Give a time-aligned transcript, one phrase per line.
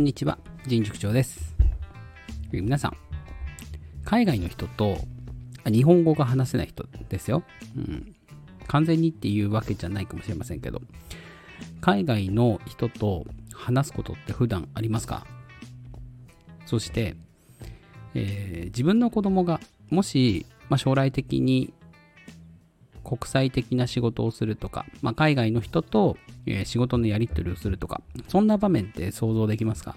[0.00, 1.54] こんにちは、人塾長です。
[2.50, 2.96] 皆さん、
[4.02, 4.96] 海外の人と
[5.66, 7.42] 日本語が話せない人ですよ、
[7.76, 8.16] うん。
[8.66, 10.80] 完全にっていうわけじゃないかもしれませんけど、
[11.82, 15.26] 海外の人と話すことって普段ありますか？
[16.64, 17.14] そして、
[18.14, 19.60] えー自分の子供が
[19.90, 21.74] もし、まあ、将来的に
[23.10, 29.96] 国際的な仕事をするとか、まあ、海外の人と、え仕事のやり取りをするとか、そんな場面って想像できますか？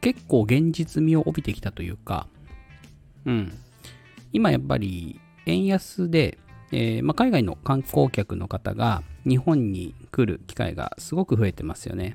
[0.00, 2.28] 結構現実味を帯びてきたというか、
[3.26, 3.52] うん。
[4.32, 6.38] 今やっぱり円安で、
[6.72, 12.14] えーまあ、海外の観光客の方が日本に来る機会がすごく増えてますよね。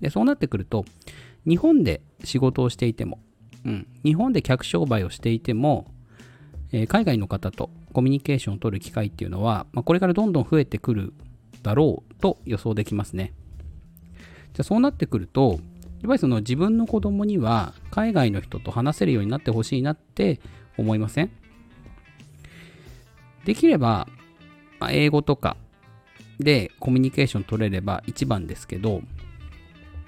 [0.00, 0.86] で、そうなってくると、
[1.46, 3.20] 日本で仕事をしていても、
[3.66, 5.86] うん、日本で客商売をしていても、
[6.72, 11.14] えー海外の方とコミュニケーションを取る機会っていうのは、まあ、これからどんどん増えてくる
[11.62, 13.32] だろうと予想できますね。
[14.52, 15.60] じゃあそうなってくると、
[16.00, 20.40] やっぱりその自分の子供には海外の人と話せるようになってほしいなって
[20.76, 21.30] 思いません？
[23.44, 24.06] できれば、
[24.78, 25.56] まあ英語とか
[26.38, 29.02] でコミュニケーション取れれば一番ですけど、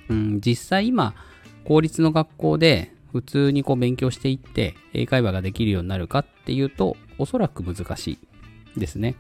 [0.09, 1.15] うん、実際今、
[1.65, 8.19] 公立の学校で普通にこう勉強していって英会話ができるようになるかっていうと、おそらく難し
[8.77, 9.17] いですね。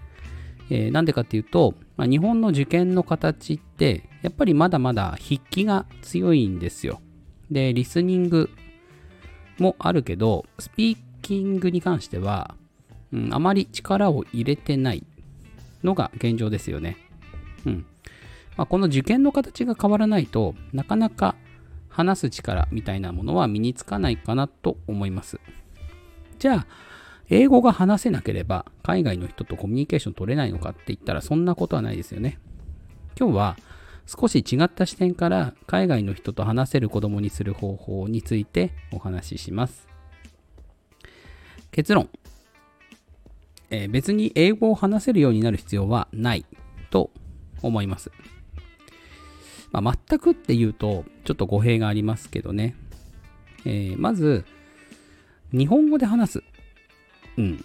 [0.71, 7.01] えーなんでかっていうと、まあ、日本の受験の形って、やっぱりまだまだ筆記が強いんですよ。
[7.51, 8.51] で、リスニング
[9.59, 12.55] もあるけど、スピーキングに関しては、
[13.13, 15.05] うん、あまり力を入れてない
[15.83, 16.97] のが現状ですよね。
[17.67, 17.87] うん。
[18.57, 21.35] まあ、この受験の形が変わらないとなかなか
[22.01, 25.39] 話す力みたいなものは身につかないかなと思います。
[26.39, 26.67] じゃあ、
[27.29, 32.39] 英語が話せなければ海外の人とコミュニケーション取れないのかって言ったらそんなことはないですよね。
[33.19, 33.57] 今日は
[34.07, 39.87] 少し違った視点から海外の人と話せる子供にする方法についてお話しします。
[41.71, 42.09] 結論。
[43.71, 46.45] えー別に英語を話せるようになる必要はない
[46.91, 47.11] と
[47.63, 48.11] 思います。
[49.73, 52.75] まあ、全くっていうとちょっと語弊がありますけどね。
[53.65, 54.45] えーまず、
[55.53, 56.43] 日本語で話す。
[57.37, 57.65] うん。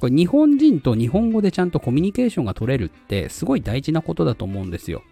[0.00, 5.02] これ日本人と日本語でちゃんとコミュニケーションが取れるってすごい大事なことだと思うんですよ。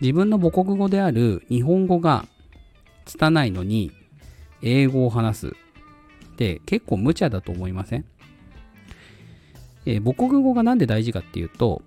[0.00, 2.26] 自分の母国語である日本語が
[3.04, 3.92] 拙いのに
[4.62, 5.50] 英語を話すっ
[6.36, 8.04] て結構無茶だと思いません？
[9.84, 11.82] えー母国語がなんで大事かっていうと、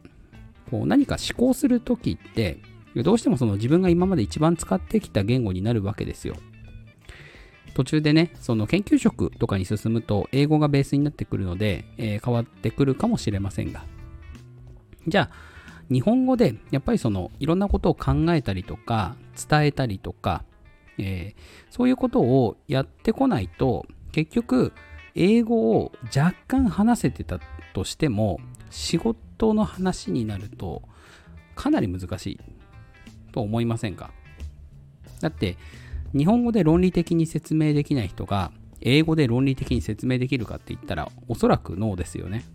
[0.70, 2.60] こう何か思考するときって、
[3.02, 6.36] どうしてもその自分が今まで一番使ってきた言語になるわけですよ。
[7.74, 13.86] 途中でね、その研究職とかに進むと、英語がベースになってくるので、えー変わってくるかもしれませんが。
[15.08, 15.36] じゃあ、
[15.92, 19.16] 日本語でやっぱりそのいろんなことを考えたりとか、
[19.50, 20.44] 伝えたりとか、
[21.00, 24.74] えーそういうことをやってこないと、結局、
[25.16, 27.40] 英語を若干話せてた
[27.74, 28.40] としても、
[28.70, 30.84] 仕事の話になると、
[31.56, 32.40] かなり難しい
[33.34, 34.12] と思いませんか？
[35.20, 35.58] だって、
[36.16, 42.46] 日本語で論理的に説明できない人が、英語で論理的に説明できるかって言ったら、おそらくノーですよね。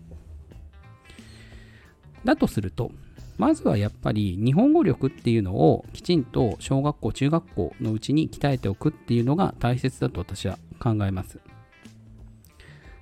[2.25, 2.93] だとすると、
[3.37, 11.39] まずはやっぱり日本語力っていうのをきちんと小学校、中学校のうちに鍛えておくっていうのが大切だと私は考えます。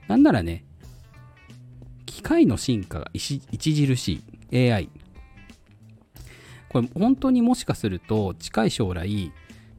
[0.09, 0.65] なんならね、
[2.05, 4.91] 機械の進化が著著しい AI。
[6.77, 9.33] これ本当にもしかすると近い将来、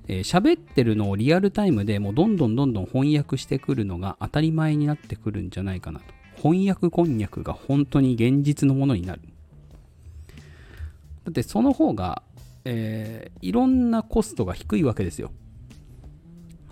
[0.07, 6.05] えー喋ってるのをリアルタイムでもうどんどんどんどん翻訳してくるのが当たり前になってくるんじゃないかなと。
[6.41, 9.21] 翻訳こんにゃくが本当に現実のものになる。
[11.25, 12.23] だってその方が、
[12.65, 15.31] えーいろんなコストが低いわけですよ。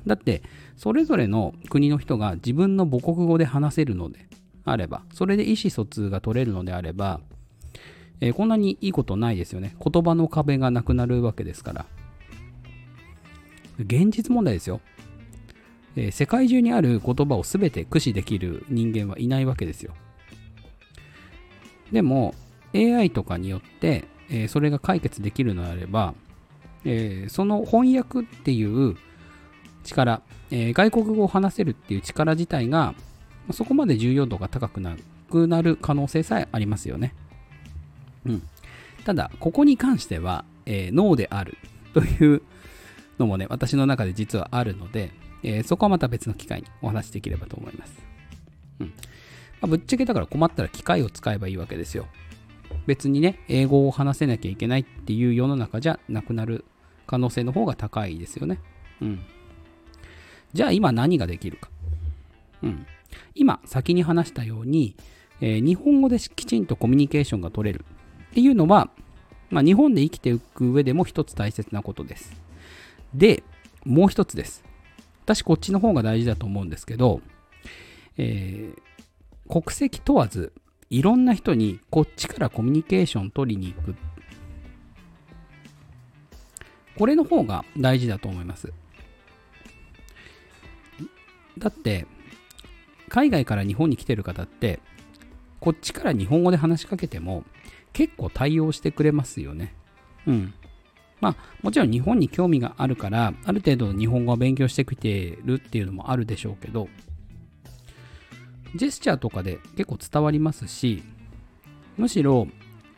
[0.08, 0.42] だって、
[0.76, 4.28] それぞれの国の人が自分の母国語で話せるので
[4.64, 7.22] あれば、それで意思疎通が取れるのであれば、
[8.22, 9.76] えーこんなにいいことないですよね。
[9.84, 11.86] 言葉の壁がなくなるわけですから。
[13.80, 14.82] 現実問題ですよ。
[15.96, 19.94] えー世界中にある言葉を全て駆使できる人間はいないわけですよ。
[21.92, 22.34] でも、
[22.74, 26.14] AI とかによって、えーそれが解決できるのであれば、
[26.86, 28.96] えーその翻訳っていう
[29.84, 30.22] 力、
[30.52, 32.96] えー外国語を話せるっていう力自体が、
[33.52, 34.96] そこまで重要度が高くな
[35.30, 37.14] くなる可能性さえありますよね。
[38.26, 38.44] うん。
[39.04, 41.58] ただ、ここに関しては、えーノーである
[41.94, 42.42] という
[43.20, 45.12] のもね、私の中で実はあるので、
[45.44, 47.94] えーそこはまた別の機会にお話しできればと思います。
[48.80, 48.88] うん。
[48.88, 48.94] ま
[49.64, 52.08] あぶっちゃけだから困ったら機械を使えばいいわけですよ。
[52.88, 56.66] 別にね、英語を話せなきゃいけないっていう世の中じゃなくなる
[57.08, 58.60] 可能性の方が高いですよね。
[59.02, 59.20] うん。
[60.54, 61.70] じゃあ今何ができるか。
[62.64, 62.86] うん。
[63.34, 64.96] 今、先に話したように、
[65.42, 67.86] えー、日本語できちんとコミュニケーションが取れる
[68.36, 68.90] っていうのは、
[69.50, 72.34] まあ、日本で生きていく上でも一つ大切なことです。
[73.14, 73.44] で、
[73.86, 74.62] もう一つです。
[75.24, 77.22] 私、こっちの方が大事だと思うんですけど、
[78.18, 80.52] えー、国籍問わず、
[80.90, 83.96] いろんな人にこっちからコミュニケーション取りに行く。
[86.98, 88.74] これの方が大事だと思います。
[91.58, 92.06] だって、
[93.08, 94.82] 海外から日本に来てる方って、
[95.60, 97.44] こっちから日本語で話しかけても、
[97.94, 99.74] 結構対応してくれますよね。
[100.28, 100.54] うん。
[101.22, 106.88] まあ、もちろん日本に興味があるから、ある程度日本語を勉強してきてるっていうのもあるでしょうけど、
[108.76, 111.04] ジェスチャーとかで結構伝わりますし、
[111.98, 112.48] むしろ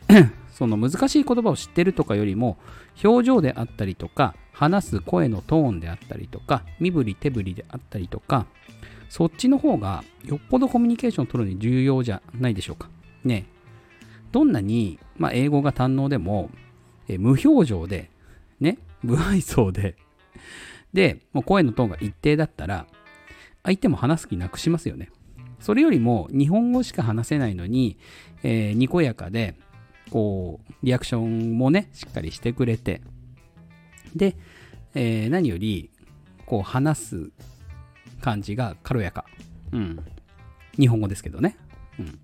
[0.52, 2.58] その難しい言葉を知ってるとかよりも、
[3.04, 8.46] 表情であったりとか、話す声のトーンであったりとか、身振り手振りであったりとか、
[9.08, 12.88] そっちの方がよっぽどコミュニケーションを取るに重要じゃないでしょうか。
[13.24, 13.46] ね。
[14.32, 16.50] どんなに、まあ、英語が堪能でも、
[17.08, 18.10] え無表情で、
[18.60, 19.96] ね、無愛想で、
[20.92, 22.86] で、もう声のトーンが一定だったら、
[23.62, 25.10] 相手も話す気なくしますよね。
[25.60, 27.98] それよりも、日本語しか話せないのに、
[28.42, 29.56] えー、にこやかで、
[30.10, 33.00] こう、リアクションもね、しっかりしてくれて、
[34.14, 34.36] で、
[34.94, 35.90] えー、何より、
[36.46, 37.30] こう、話す
[38.20, 39.24] 感じが軽やか。
[39.72, 40.04] うん。
[40.78, 41.56] 日本語ですけどね。
[41.98, 42.18] うん。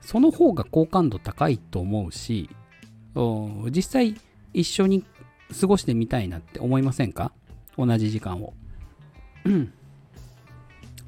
[0.00, 2.50] その方が好感度高いと思うし、
[3.70, 4.14] 実際
[4.52, 5.04] 一緒に
[5.60, 7.32] 過ごしてみたいなって思いませんか？
[7.76, 8.52] 同じ時間を。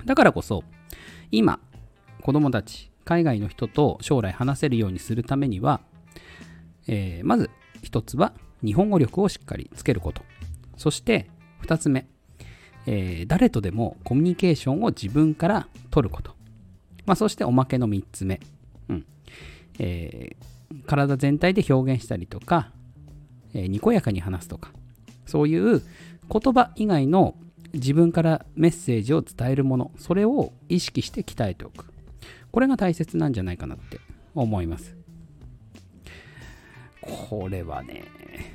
[0.05, 0.63] だからこそ、
[1.31, 1.61] 今、
[2.23, 5.81] 子供たち、海外の人と将来話せるようにするためには、
[6.87, 7.51] えー、まず
[7.83, 8.33] 一つは
[8.65, 10.23] 日本語力をしっかりつけること。
[10.77, 11.29] そして
[11.61, 12.07] 二つ目、
[12.87, 16.35] えー、誰とでもコミュニケーションを自分から取ること。
[17.05, 18.41] まあ、そしておまけの三つ目、
[18.89, 19.07] うん
[19.79, 22.73] えー、体全体で表現したりとか、
[23.55, 24.73] えー、にこやかに話すとか、
[25.25, 25.83] そういう
[26.31, 27.37] 言葉以外の
[27.73, 31.87] 自分からメッセージを伝えるもの、それを意識して鍛えておく。
[32.51, 34.01] これが大切なんじゃないかなって
[34.35, 34.97] 思います。
[37.29, 38.05] これはね、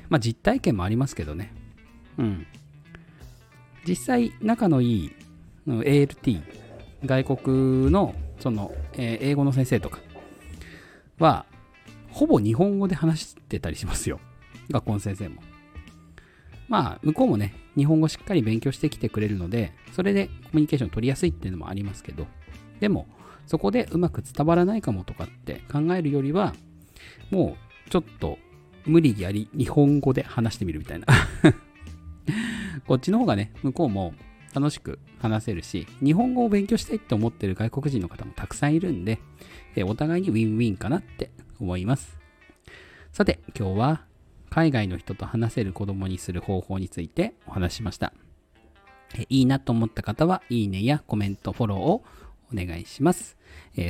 [0.08, 1.54] まあ実体験もありますけどね。
[2.18, 2.46] うん。
[3.86, 5.12] 実際仲のいい
[5.66, 6.42] ALT、
[7.04, 10.00] 外国のその、え、英語の先生とか
[11.18, 11.46] は、
[12.10, 14.20] ほぼ日本語で話してたりしますよ。
[14.70, 15.42] 学校の先生も。
[16.68, 22.26] まあ、向こうもね、日本語しっかり勉強してきてくれるので、それでコミュニケーション取りやすいっていうのもありますけど、
[22.80, 23.06] でも、
[23.46, 26.54] そこでうまく伝わらないかもとかって考えるよりは、
[27.30, 27.56] も
[27.86, 28.38] うちょっと
[28.84, 31.06] 無理やり日本語で話してみるみたいな
[32.86, 34.12] こっちの方がね、向こうも
[34.54, 39.20] 楽しく話せるし、日本語を勉強したいって思ってる外国人の方もたくさんいるんで、
[39.84, 41.30] お互いにウィンウィンかなって
[41.60, 42.18] 思います。
[43.12, 44.04] さて、今日は
[44.50, 48.12] 海外の人と話せる子供にする方法についてお話ししました。
[49.28, 52.04] いいなと思った方は、いいねやコメント、フォローを
[52.52, 53.36] お願いします。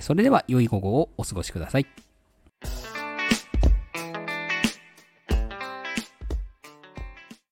[0.03, 2.12] それでは良い午後をお過ごしください。